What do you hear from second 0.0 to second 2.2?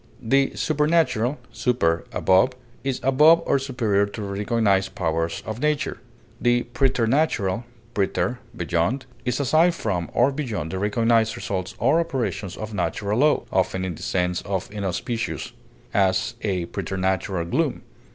The supernatural (super,